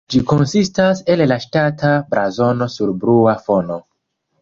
[0.13, 3.83] Ĝi konsistas el la ŝtata blazono sur blua fono.